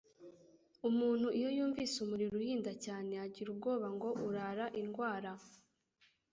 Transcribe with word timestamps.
Umuntu 0.89 1.27
iyo 1.37 1.49
yumvise 1.57 1.95
umuriro 2.05 2.33
uhinda 2.39 2.71
cyane, 2.85 3.13
agira 3.25 3.47
ubwoba 3.53 3.87
ngo 3.95 4.09
urara 4.27 4.65
indwara, 4.81 5.31